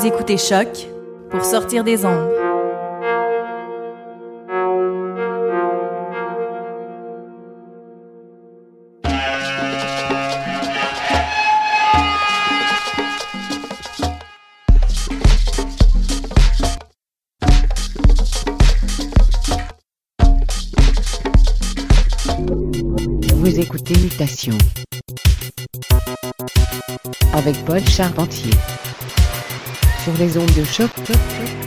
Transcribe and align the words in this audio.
Vous 0.00 0.06
écoutez 0.06 0.38
Choc 0.38 0.88
pour 1.28 1.44
sortir 1.44 1.84
des 1.84 2.06
ondes. 2.06 2.32
Vous 23.34 23.60
écoutez 23.60 23.98
Mutation 24.00 24.56
avec 27.34 27.62
Paul 27.66 27.86
Charpentier 27.86 28.52
sur 30.04 30.12
les 30.18 30.38
ondes 30.38 30.54
de 30.54 30.64
choc. 30.64 30.90
thank 31.04 31.59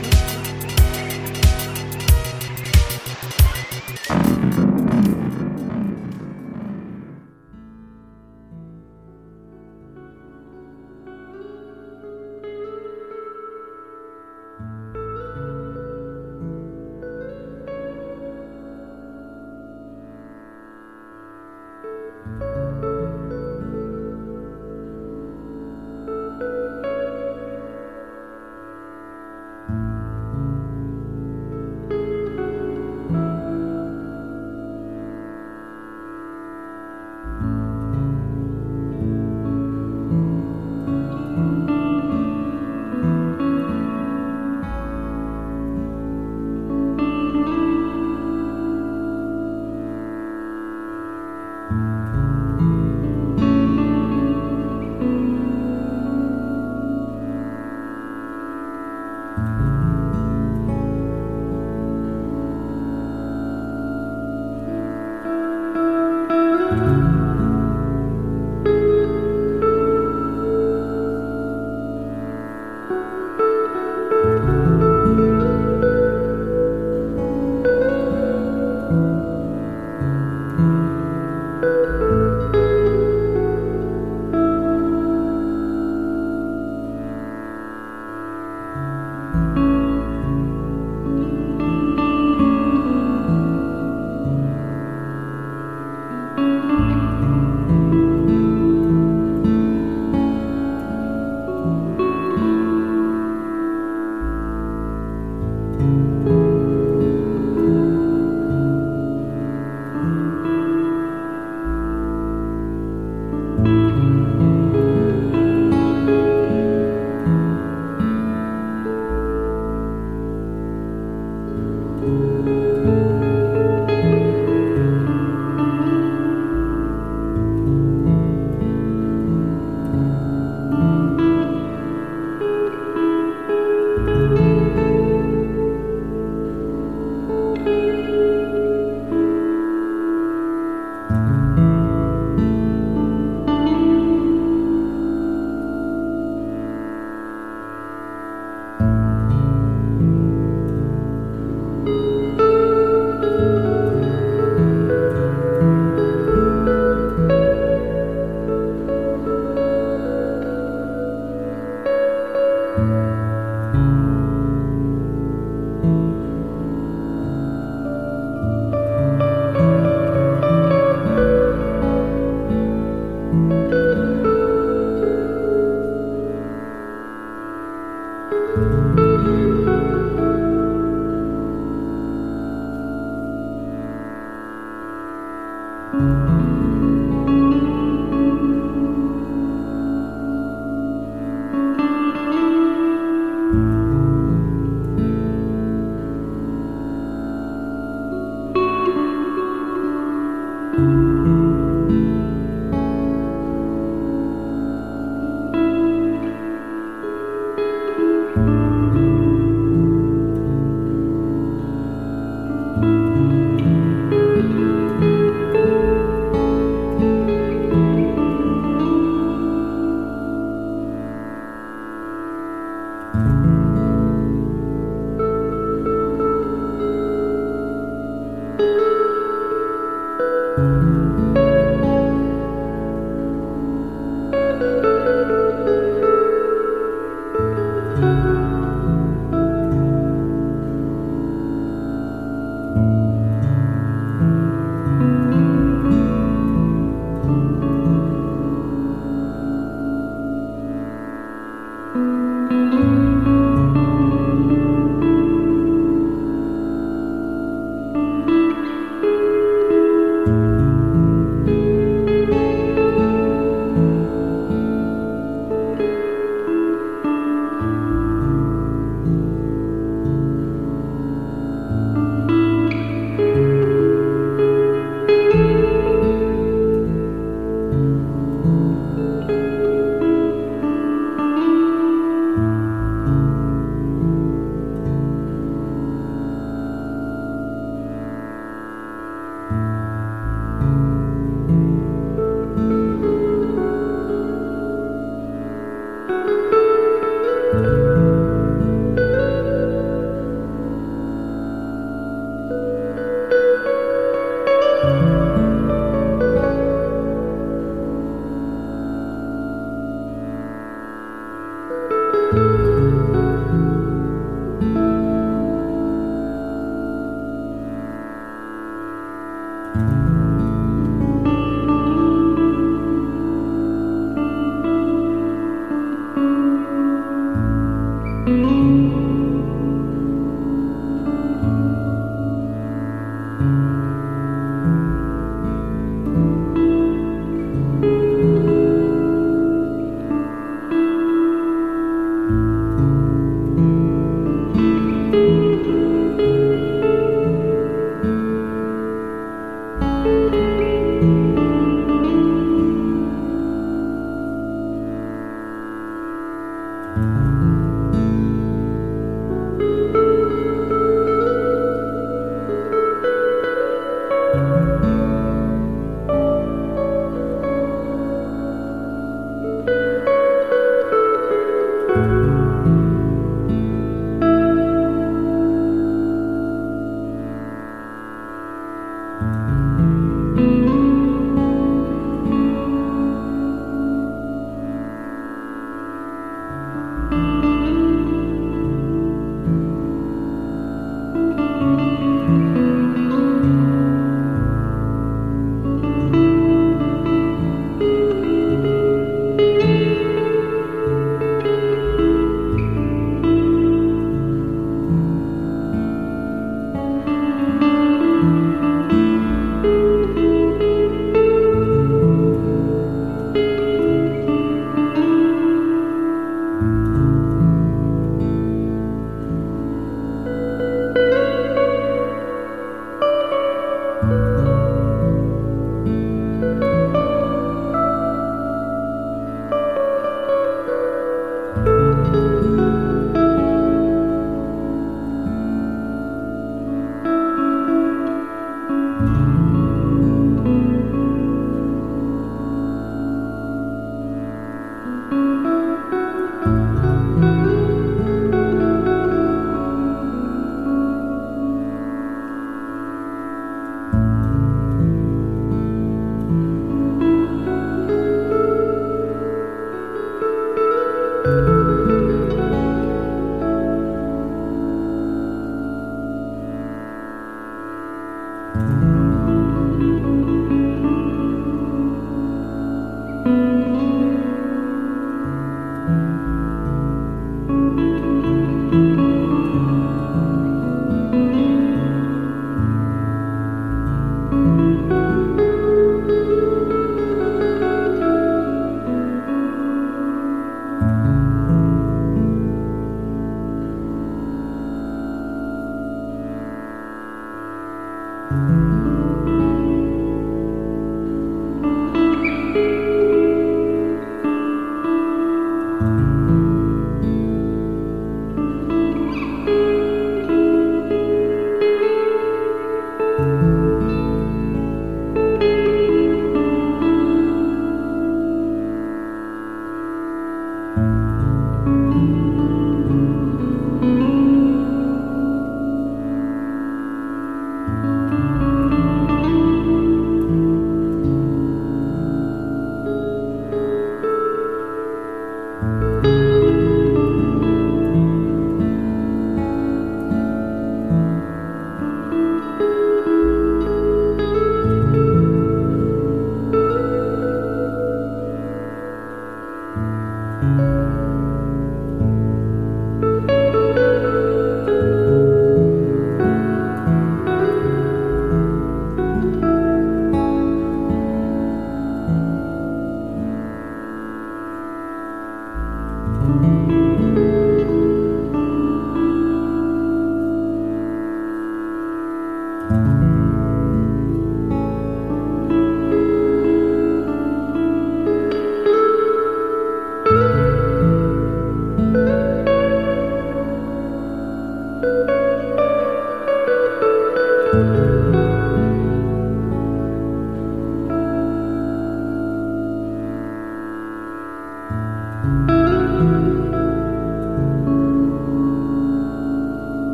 Bye. 527.66 527.93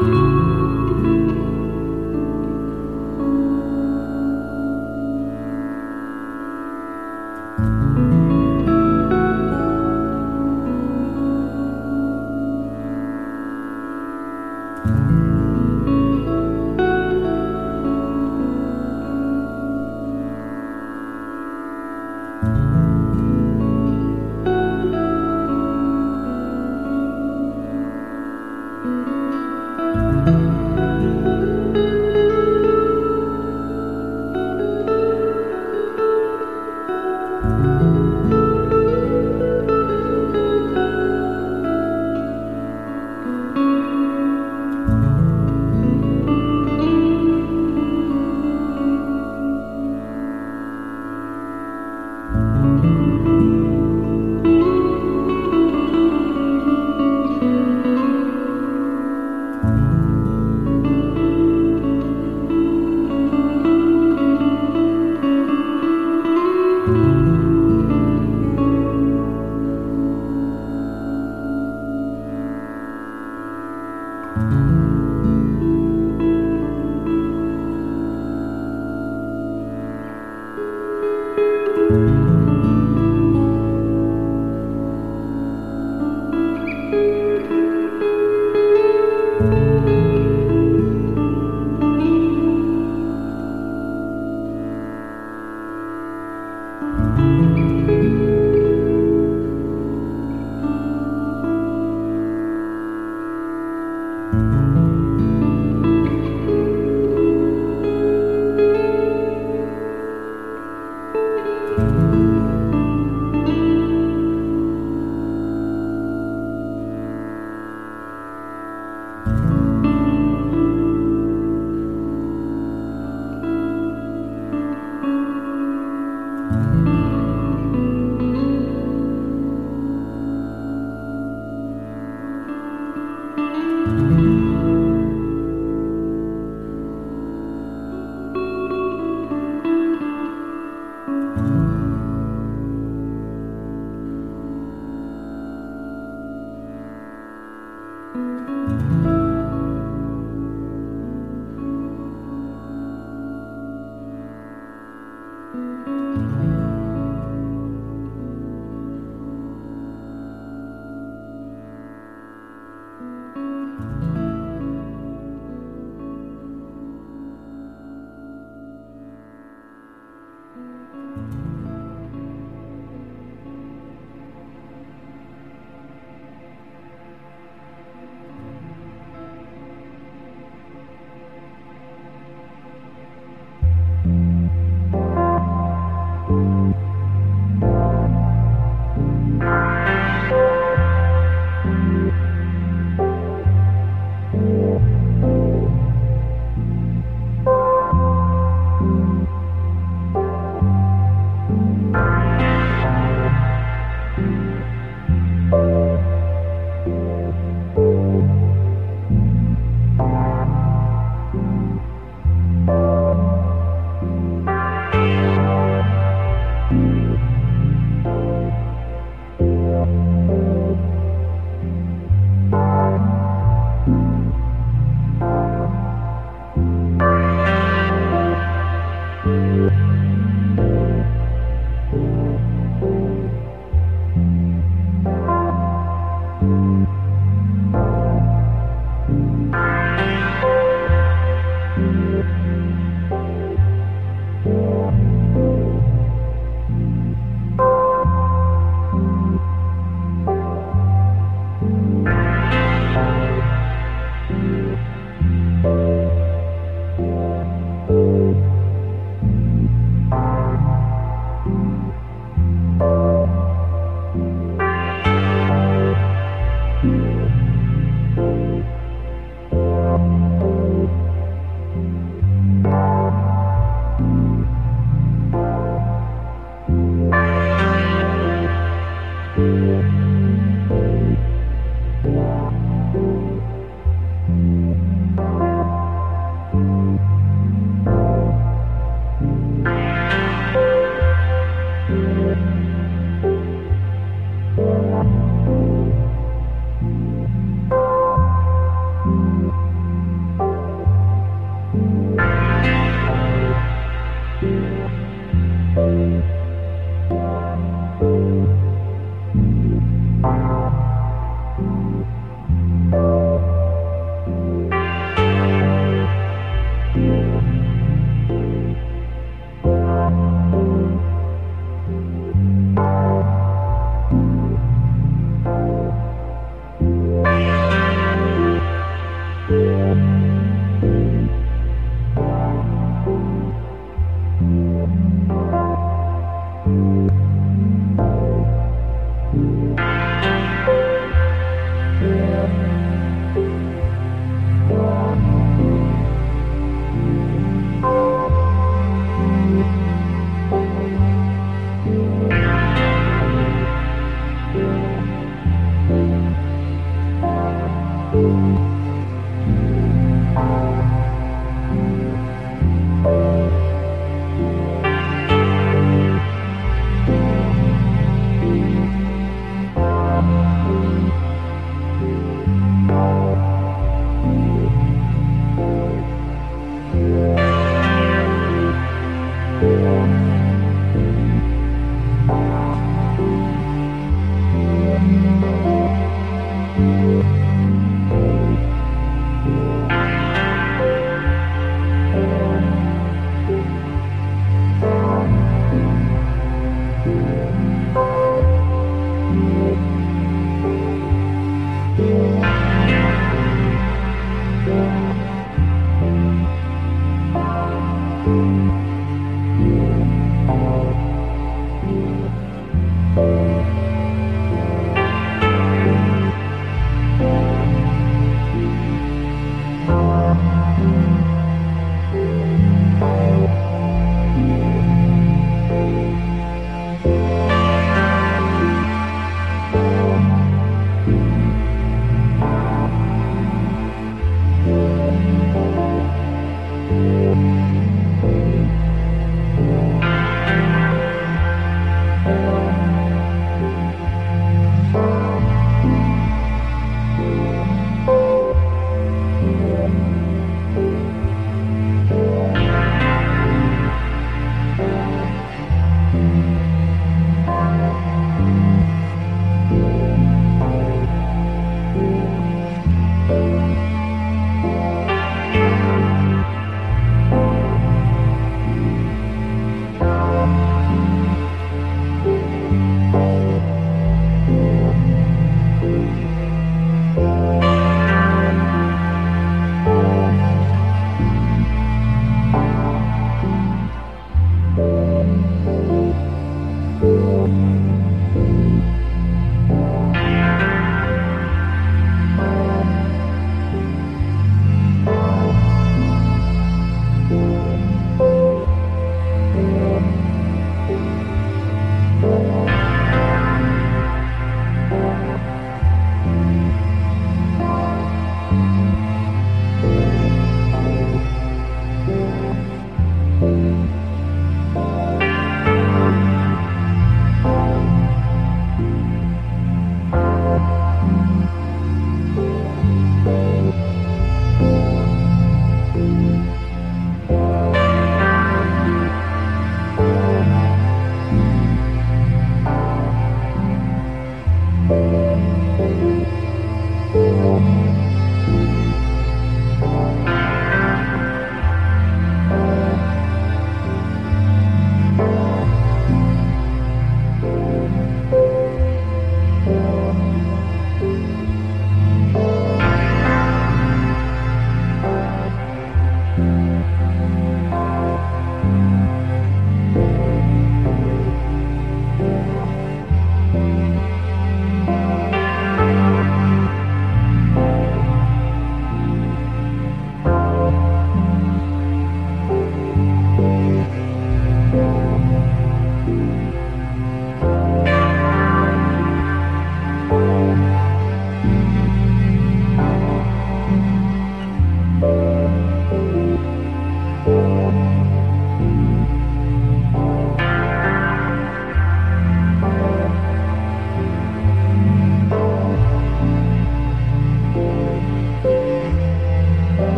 Música 0.00 0.47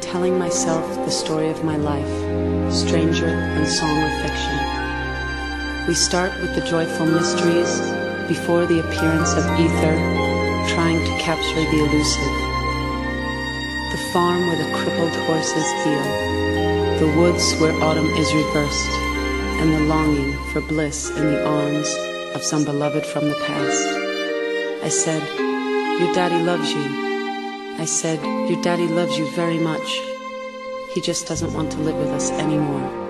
Telling 0.00 0.38
myself 0.38 0.86
the 1.04 1.10
story 1.10 1.48
of 1.48 1.64
my 1.64 1.76
life, 1.76 2.72
stranger 2.72 3.26
and 3.26 3.66
song 3.66 4.02
of 4.02 4.12
fiction. 4.22 5.88
We 5.88 5.94
start 5.94 6.32
with 6.40 6.54
the 6.54 6.60
joyful 6.60 7.06
mysteries 7.06 7.80
before 8.28 8.66
the 8.66 8.80
appearance 8.80 9.32
of 9.32 9.44
ether, 9.58 9.96
trying 10.74 10.98
to 10.98 11.22
capture 11.22 11.64
the 11.70 11.84
elusive. 11.84 12.36
The 13.92 14.10
farm 14.12 14.46
where 14.46 14.56
the 14.56 14.76
crippled 14.76 15.16
horses 15.26 15.70
heal, 15.82 16.06
the 17.00 17.12
woods 17.18 17.54
where 17.60 17.74
autumn 17.82 18.10
is 18.16 18.34
reversed, 18.34 18.90
and 19.60 19.72
the 19.72 19.80
longing 19.80 20.32
for 20.52 20.60
bliss 20.60 21.10
in 21.10 21.26
the 21.26 21.44
arms 21.44 21.88
of 22.34 22.42
some 22.42 22.64
beloved 22.64 23.04
from 23.06 23.28
the 23.28 23.40
past. 23.46 23.86
I 24.84 24.88
said, 24.88 25.22
Your 26.00 26.12
daddy 26.14 26.42
loves 26.42 26.72
you. 26.72 27.05
I 27.86 27.88
said, 27.88 28.20
Your 28.50 28.60
daddy 28.62 28.88
loves 28.88 29.16
you 29.16 29.30
very 29.30 29.60
much. 29.60 30.00
He 30.92 31.00
just 31.00 31.28
doesn't 31.28 31.52
want 31.52 31.70
to 31.70 31.78
live 31.78 31.94
with 31.94 32.08
us 32.08 32.32
anymore. 32.32 33.05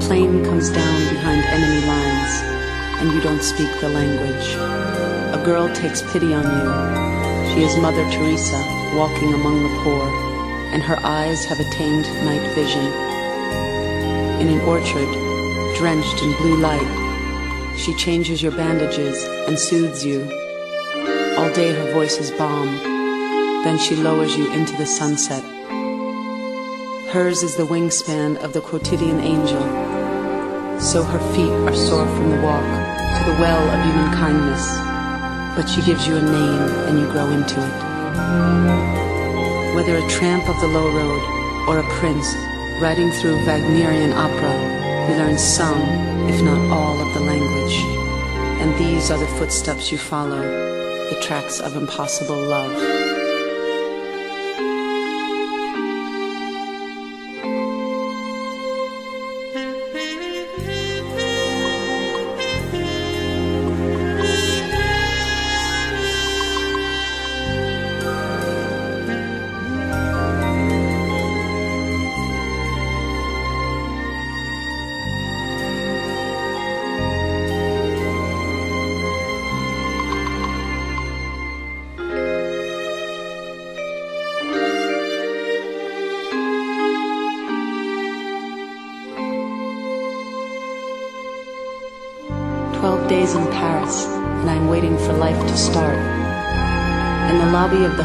Plane 0.00 0.44
comes 0.44 0.70
down 0.70 0.98
behind 1.08 1.42
enemy 1.44 1.86
lines 1.86 2.56
and 2.98 3.12
you 3.12 3.20
don't 3.20 3.42
speak 3.42 3.70
the 3.80 3.88
language. 3.88 4.54
A 5.34 5.42
girl 5.44 5.68
takes 5.74 6.02
pity 6.12 6.32
on 6.32 6.44
you. 6.44 7.54
She 7.54 7.62
is 7.62 7.76
Mother 7.76 8.04
Teresa 8.10 8.56
walking 8.96 9.34
among 9.34 9.62
the 9.62 9.82
poor, 9.82 10.02
and 10.72 10.82
her 10.82 10.98
eyes 11.04 11.44
have 11.44 11.60
attained 11.60 12.04
night 12.24 12.54
vision. 12.54 12.86
In 14.40 14.48
an 14.48 14.60
orchard, 14.62 15.08
drenched 15.76 16.22
in 16.22 16.32
blue 16.38 16.56
light, 16.56 17.76
she 17.76 17.94
changes 17.94 18.42
your 18.42 18.52
bandages 18.52 19.22
and 19.46 19.58
soothes 19.58 20.04
you. 20.04 20.22
All 21.36 21.52
day 21.52 21.72
her 21.72 21.92
voice 21.92 22.18
is 22.18 22.30
balm. 22.32 22.68
Then 23.62 23.78
she 23.78 23.94
lowers 23.94 24.36
you 24.36 24.50
into 24.52 24.74
the 24.76 24.86
sunset. 24.86 25.44
Hers 27.10 27.42
is 27.42 27.56
the 27.56 27.66
wingspan 27.66 28.38
of 28.38 28.54
the 28.54 28.60
quotidian 28.60 29.20
angel 29.20 29.85
so 30.86 31.02
her 31.02 31.18
feet 31.34 31.50
are 31.50 31.74
sore 31.74 32.06
from 32.06 32.30
the 32.30 32.40
walk 32.42 32.62
to 32.62 33.22
the 33.28 33.36
well 33.40 33.70
of 33.70 33.84
human 33.84 34.12
kindness. 34.14 34.64
But 35.56 35.66
she 35.66 35.82
gives 35.82 36.06
you 36.06 36.14
a 36.14 36.22
name 36.22 36.62
and 36.86 37.00
you 37.00 37.10
grow 37.10 37.28
into 37.30 37.58
it. 37.58 37.76
Whether 39.74 39.96
a 39.96 40.08
tramp 40.08 40.48
of 40.48 40.60
the 40.60 40.68
low 40.68 40.88
road 40.88 41.22
or 41.68 41.80
a 41.80 41.90
prince 41.98 42.32
riding 42.80 43.10
through 43.10 43.44
Wagnerian 43.44 44.12
opera, 44.12 45.10
you 45.10 45.16
learn 45.16 45.38
some, 45.38 45.80
if 46.28 46.40
not 46.40 46.70
all, 46.70 47.00
of 47.00 47.14
the 47.14 47.20
language. 47.20 47.74
And 48.62 48.72
these 48.78 49.10
are 49.10 49.18
the 49.18 49.26
footsteps 49.38 49.90
you 49.90 49.98
follow, 49.98 50.40
the 51.10 51.18
tracks 51.20 51.58
of 51.58 51.74
impossible 51.74 52.40
love. 52.40 53.15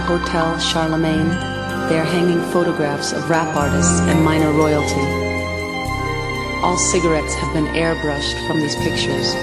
Hotel 0.02 0.60
Charlemagne, 0.60 1.30
they 1.88 1.99
are 1.99 2.06
hanging 2.06 2.41
photographs 2.52 3.14
of 3.14 3.30
rap 3.30 3.56
artists 3.56 3.99
and 4.02 4.24
minor 4.24 4.52
royalty. 4.52 5.06
All 6.64 6.78
cigarettes 6.78 7.34
have 7.36 7.54
been 7.54 7.68
airbrushed 7.68 8.47
from 8.47 8.60
these 8.60 8.76
pictures, 8.76 9.34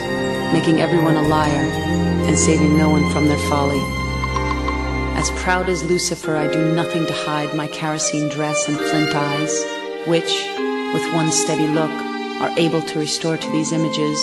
making 0.52 0.80
everyone 0.80 1.16
a 1.16 1.28
liar 1.28 1.64
and 2.26 2.38
saving 2.38 2.76
no 2.76 2.90
one 2.90 3.10
from 3.12 3.26
their 3.26 3.38
folly. 3.48 3.80
As 5.16 5.30
proud 5.42 5.68
as 5.68 5.84
Lucifer, 5.84 6.36
I 6.36 6.52
do 6.52 6.74
nothing 6.74 7.06
to 7.06 7.12
hide 7.12 7.54
my 7.54 7.66
kerosene 7.68 8.28
dress 8.28 8.68
and 8.68 8.76
flint 8.76 9.14
eyes, 9.14 9.64
which, 10.06 10.30
with 10.94 11.14
one 11.14 11.30
steady 11.30 11.66
look, 11.68 11.90
are 12.40 12.56
able 12.58 12.82
to 12.82 12.98
restore 12.98 13.36
to 13.36 13.50
these 13.50 13.72
images 13.72 14.18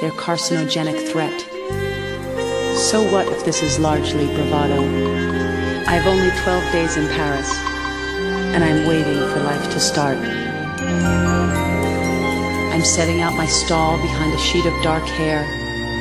their 0.00 0.10
carcinogenic 0.12 1.08
threat. 1.10 1.38
So 2.76 3.02
what 3.12 3.28
if 3.28 3.44
this 3.44 3.62
is 3.62 3.78
largely 3.78 4.26
bravado? 4.34 5.31
I 5.92 5.96
have 5.96 6.06
only 6.06 6.30
12 6.40 6.72
days 6.72 6.96
in 6.96 7.06
Paris, 7.08 7.52
and 8.54 8.64
I'm 8.64 8.86
waiting 8.86 9.18
for 9.28 9.40
life 9.40 9.70
to 9.72 9.78
start. 9.78 10.16
I'm 12.72 12.82
setting 12.82 13.20
out 13.20 13.34
my 13.34 13.44
stall 13.44 13.98
behind 13.98 14.32
a 14.32 14.38
sheet 14.38 14.64
of 14.64 14.72
dark 14.82 15.04
hair, 15.04 15.40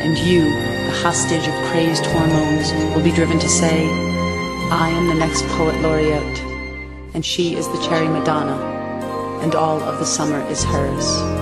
and 0.02 0.18
you, 0.18 0.46
the 0.46 0.98
hostage 1.04 1.46
of 1.46 1.54
crazed 1.66 2.06
hormones, 2.06 2.72
will 2.96 3.04
be 3.04 3.12
driven 3.12 3.38
to 3.40 3.50
say, 3.50 3.86
I 4.72 4.88
am 4.92 5.08
the 5.10 5.14
next 5.14 5.46
poet 5.58 5.76
laureate, 5.82 6.40
and 7.14 7.26
she 7.26 7.58
is 7.58 7.68
the 7.68 7.86
cherry 7.86 8.08
Madonna, 8.08 8.56
and 9.44 9.56
all 9.56 9.82
of 9.82 10.00
the 10.00 10.06
summer 10.06 10.40
is 10.50 10.64
hers. 10.64 11.41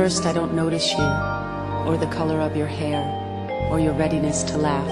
First 0.00 0.24
I 0.24 0.32
don't 0.32 0.54
notice 0.54 0.92
you, 0.92 1.08
or 1.84 1.98
the 1.98 2.10
color 2.10 2.40
of 2.40 2.56
your 2.56 2.66
hair, 2.66 3.02
or 3.70 3.78
your 3.78 3.92
readiness 3.92 4.42
to 4.44 4.56
laugh. 4.56 4.88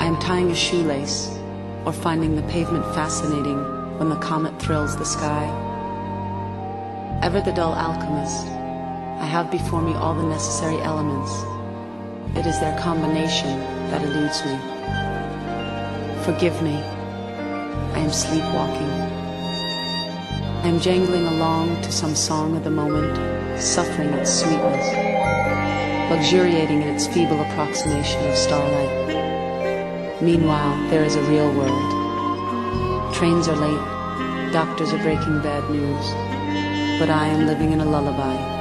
I 0.00 0.06
am 0.06 0.18
tying 0.18 0.50
a 0.50 0.54
shoelace, 0.54 1.38
or 1.84 1.92
finding 1.92 2.36
the 2.36 2.42
pavement 2.44 2.86
fascinating 2.94 3.58
when 3.98 4.08
the 4.08 4.16
comet 4.16 4.58
thrills 4.62 4.96
the 4.96 5.04
sky. 5.04 5.44
Ever 7.22 7.42
the 7.42 7.52
dull 7.52 7.74
alchemist, 7.74 8.46
I 9.20 9.26
have 9.26 9.50
before 9.50 9.82
me 9.82 9.92
all 9.92 10.14
the 10.14 10.22
necessary 10.22 10.80
elements. 10.80 11.30
It 12.34 12.46
is 12.46 12.58
their 12.60 12.80
combination 12.80 13.60
that 13.90 14.00
eludes 14.00 14.42
me. 14.46 14.56
Forgive 16.24 16.62
me, 16.62 16.76
I 17.92 17.98
am 17.98 18.10
sleepwalking. 18.10 18.92
I 20.64 20.68
am 20.68 20.80
jangling 20.80 21.26
along 21.26 21.82
to 21.82 21.92
some 21.92 22.14
song 22.14 22.56
of 22.56 22.64
the 22.64 22.70
moment, 22.70 23.35
suffering 23.60 24.08
its 24.14 24.30
sweetness, 24.32 24.86
luxuriating 26.10 26.82
in 26.82 26.88
its 26.88 27.06
feeble 27.06 27.40
approximation 27.40 28.24
of 28.28 28.36
starlight. 28.36 30.22
Meanwhile, 30.22 30.90
there 30.90 31.04
is 31.04 31.16
a 31.16 31.22
real 31.22 31.52
world. 31.52 33.14
Trains 33.14 33.48
are 33.48 33.56
late, 33.56 34.52
doctors 34.52 34.92
are 34.92 35.02
breaking 35.02 35.42
bad 35.42 35.68
news, 35.70 36.06
but 36.98 37.10
I 37.10 37.26
am 37.28 37.46
living 37.46 37.72
in 37.72 37.80
a 37.80 37.84
lullaby. 37.84 38.55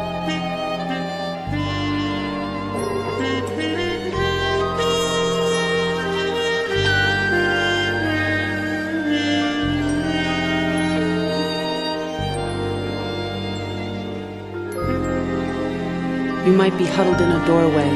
You 16.45 16.53
might 16.53 16.77
be 16.77 16.85
huddled 16.85 17.19
in 17.21 17.31
a 17.31 17.43
doorway, 17.47 17.89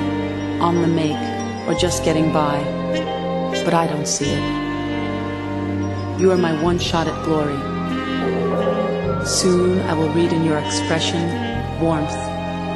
on 0.60 0.82
the 0.82 0.88
make, 0.88 1.68
or 1.68 1.76
just 1.76 2.04
getting 2.04 2.34
by, 2.34 2.58
but 3.64 3.76
I 3.76 3.86
don't 3.86 4.08
see 4.08 4.26
it. 4.26 6.20
You 6.20 6.32
are 6.32 6.38
my 6.38 6.60
one 6.64 6.80
shot 6.80 7.08
at 7.08 7.24
glory. 7.26 7.60
Soon 9.24 9.78
I 9.82 9.94
will 9.94 10.10
read 10.14 10.34
in 10.34 10.44
your 10.44 10.58
expression 10.58 11.22
warmth, 11.80 12.12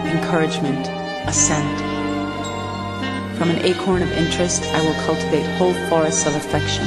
encouragement, 0.05 0.87
assent. 1.27 1.79
From 3.39 3.49
an 3.49 3.65
acorn 3.65 4.03
of 4.03 4.11
interest, 4.11 4.61
I 4.75 4.81
will 4.85 4.93
cultivate 5.05 5.57
whole 5.57 5.73
forests 5.89 6.27
of 6.27 6.35
affection. 6.35 6.85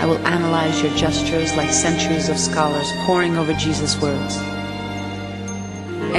I 0.00 0.04
will 0.04 0.18
analyze 0.26 0.82
your 0.82 0.92
gestures 0.96 1.54
like 1.56 1.70
centuries 1.70 2.28
of 2.28 2.36
scholars 2.40 2.90
poring 3.06 3.36
over 3.36 3.54
Jesus' 3.54 3.96
words. 4.02 4.49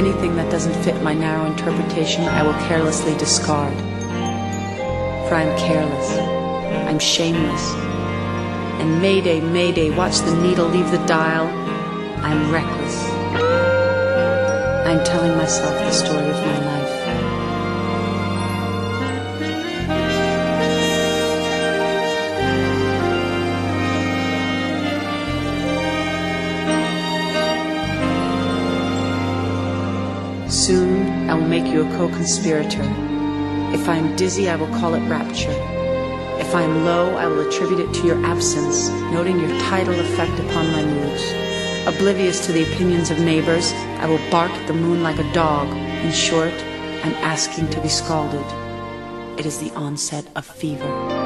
Anything 0.02 0.36
that 0.36 0.49
doesn't 0.49 0.74
fit 0.84 0.99
my 1.04 1.14
narrow 1.14 1.45
interpretation, 1.45 2.24
I 2.24 2.41
will 2.41 2.56
carelessly 2.68 3.16
discard. 3.20 3.78
For 5.28 5.36
I 5.36 5.43
am 5.43 5.56
careless. 5.60 6.10
I'm 6.89 6.97
shameless. 6.97 7.62
And 8.82 8.99
Mayday, 8.99 9.41
Mayday, 9.41 9.91
watch 9.91 10.18
the 10.22 10.36
needle 10.41 10.68
leave 10.68 10.89
the 10.89 11.06
dial. 11.06 11.45
I'm 12.26 12.52
reckless. 12.52 12.97
I'm 14.88 15.04
telling 15.06 15.38
myself 15.38 15.78
the 15.78 15.91
story 15.91 16.32
of 16.32 16.36
my 16.47 16.66
life. 16.66 16.81
Make 31.52 31.68
you 31.68 31.82
a 31.86 31.97
co-conspirator. 31.97 32.82
If 33.74 33.89
I 33.89 33.97
am 33.97 34.16
dizzy, 34.16 34.49
I 34.49 34.56
will 34.56 34.74
call 34.80 34.93
it 34.93 35.06
rapture. 35.10 35.52
If 36.39 36.56
I 36.56 36.62
am 36.62 36.86
low, 36.86 37.14
I 37.18 37.28
will 37.28 37.45
attribute 37.45 37.82
it 37.82 37.93
to 37.95 38.08
your 38.08 38.26
absence, 38.26 38.88
noting 39.12 39.38
your 39.38 39.49
tidal 39.60 39.99
effect 39.99 40.39
upon 40.39 40.72
my 40.72 40.86
moods. 40.86 41.24
Oblivious 41.86 42.45
to 42.45 42.54
the 42.54 42.64
opinions 42.64 43.12
of 43.12 43.20
neighbors, 43.20 43.74
I 43.99 44.06
will 44.06 44.32
bark 44.32 44.52
at 44.52 44.66
the 44.68 44.74
moon 44.74 45.04
like 45.04 45.20
a 45.20 45.34
dog. 45.34 45.68
In 46.06 46.14
short, 46.14 46.54
I'm 47.04 47.16
asking 47.16 47.70
to 47.72 47.82
be 47.82 47.89
scalded. 47.89 48.45
It 49.38 49.45
is 49.45 49.60
the 49.60 49.72
onset 49.72 50.26
of 50.38 50.45
fever. 50.45 51.20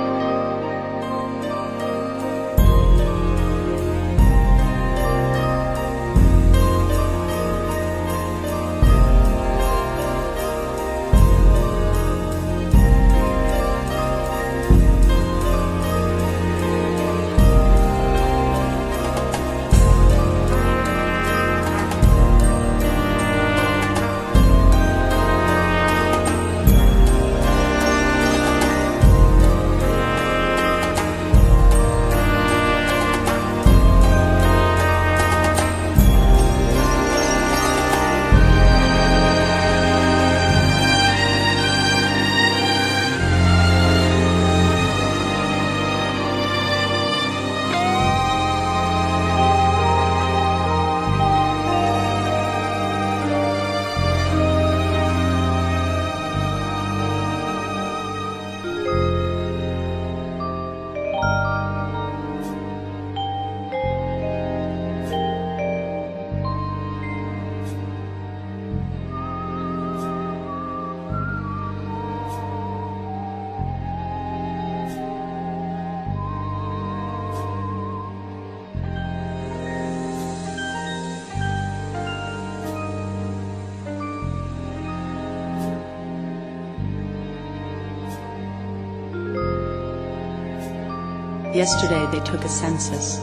Yesterday 91.55 92.05
they 92.11 92.19
took 92.25 92.43
a 92.43 92.49
census. 92.49 93.17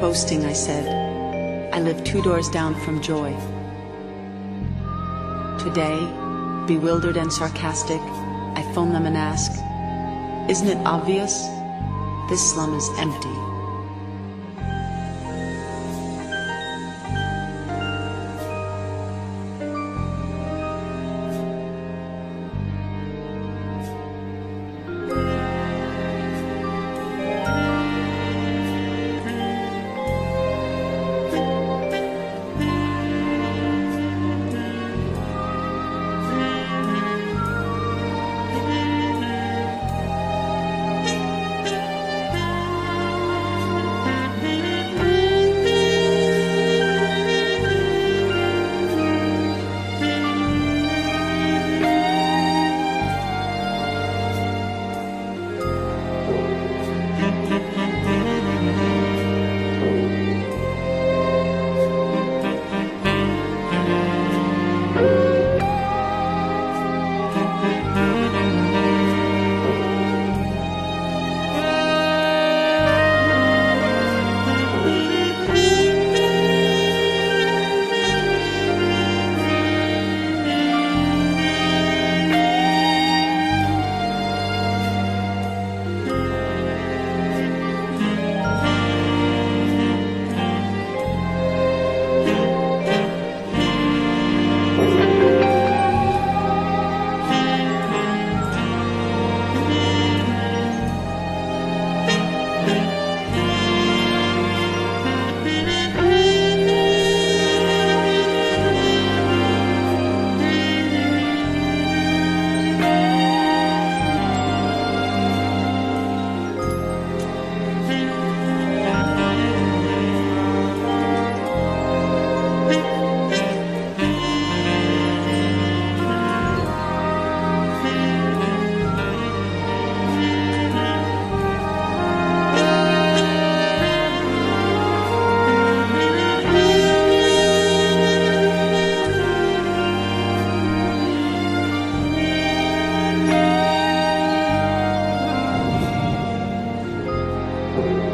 Boasting, 0.00 0.46
I 0.46 0.54
said, 0.54 1.74
I 1.74 1.80
live 1.80 2.02
two 2.04 2.22
doors 2.22 2.48
down 2.48 2.74
from 2.74 3.02
joy. 3.02 3.36
Today, 5.62 5.98
bewildered 6.66 7.18
and 7.18 7.30
sarcastic, 7.30 8.00
I 8.00 8.62
phone 8.74 8.94
them 8.94 9.04
and 9.04 9.14
ask, 9.14 9.52
Isn't 10.50 10.68
it 10.68 10.86
obvious? 10.86 11.46
This 12.30 12.50
slum 12.50 12.72
is 12.74 12.88
empty. 12.96 13.49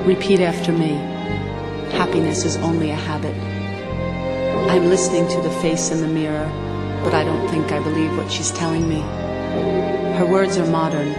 Repeat 0.07 0.38
after 0.38 0.70
me. 0.70 0.92
Happiness 1.90 2.44
is 2.44 2.57
only 2.59 2.90
a 2.90 2.94
habit. 2.94 3.34
I'm 4.70 4.88
listening 4.88 5.26
to 5.26 5.40
the 5.42 5.50
face 5.61 5.90
in 5.90 6.00
the 6.00 6.07
mirror, 6.07 6.46
but 7.02 7.12
I 7.12 7.24
don't 7.24 7.48
think 7.48 7.72
I 7.72 7.82
believe 7.82 8.16
what 8.16 8.30
she's 8.30 8.52
telling 8.52 8.88
me. 8.88 9.00
Her 10.16 10.24
words 10.24 10.59
are 10.59 10.66
modern, 10.70 11.12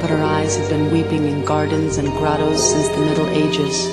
but 0.00 0.10
her 0.10 0.22
eyes 0.22 0.56
have 0.56 0.70
been 0.70 0.92
weeping 0.92 1.24
in 1.24 1.44
gardens 1.44 1.98
and 1.98 2.06
grottos 2.18 2.62
since 2.70 2.86
the 2.90 3.04
Middle 3.04 3.28
Ages. 3.30 3.88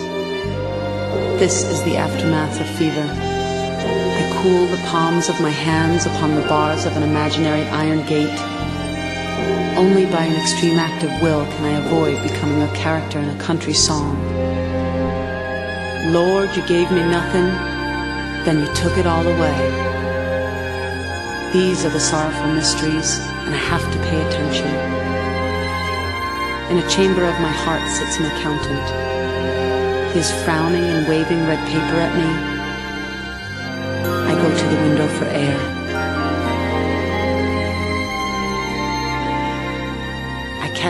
This 1.40 1.64
is 1.64 1.82
the 1.82 1.98
aftermath 1.98 2.62
of 2.62 2.70
fever. 2.78 3.10
I 3.10 4.40
cool 4.44 4.68
the 4.68 4.84
palms 4.86 5.30
of 5.30 5.42
my 5.42 5.50
hands 5.50 6.06
upon 6.06 6.36
the 6.36 6.48
bars 6.48 6.86
of 6.86 6.96
an 6.96 7.02
imaginary 7.02 7.64
iron 7.70 8.06
gate. 8.06 8.57
Only 9.78 10.08
by 10.08 10.24
an 10.24 10.36
extreme 10.42 10.80
act 10.80 11.04
of 11.04 11.22
will 11.22 11.46
can 11.46 11.66
I 11.66 11.86
avoid 11.86 12.24
becoming 12.24 12.64
a 12.64 12.74
character 12.74 13.20
in 13.20 13.30
a 13.30 13.38
country 13.38 13.76
song. 13.76 14.18
Lord, 16.12 16.50
you 16.56 16.66
gave 16.66 16.90
me 16.90 17.04
nothing, 17.04 17.46
then 18.44 18.58
you 18.60 18.74
took 18.74 18.98
it 18.98 19.06
all 19.06 19.22
away. 19.22 19.60
These 21.54 21.86
are 21.86 21.90
the 21.90 22.00
sorrowful 22.00 22.52
mysteries, 22.54 23.20
and 23.46 23.54
I 23.54 23.62
have 23.70 23.86
to 23.94 24.00
pay 24.10 24.20
attention. 24.28 24.68
In 26.72 26.84
a 26.84 26.90
chamber 26.90 27.24
of 27.24 27.40
my 27.40 27.52
heart 27.52 27.88
sits 27.88 28.18
an 28.18 28.26
accountant. 28.26 28.88
He 30.12 30.20
is 30.20 30.32
frowning 30.44 30.86
and 30.86 31.08
waving 31.08 31.46
red 31.46 31.64
paper 31.68 32.00
at 32.02 32.18
me. 32.18 32.57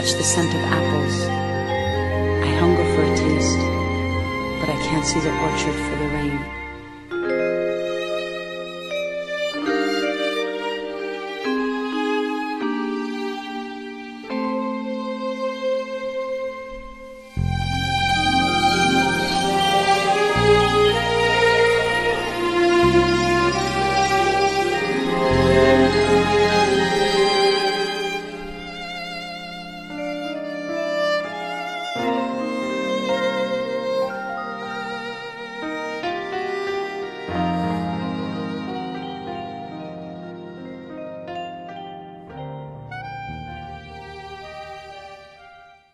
Catch 0.07 0.17
the 0.17 0.23
scent 0.23 0.53
of 0.53 0.61
apples. 0.61 1.25
I 1.25 2.47
hunger 2.59 2.85
for 2.95 3.03
a 3.03 3.15
taste, 3.17 3.59
but 4.59 4.69
I 4.69 4.81
can't 4.87 5.05
see 5.05 5.19
the 5.19 5.31
orchard 5.41 5.75
for 5.75 5.95
the 5.97 6.07
rain. 6.15 6.66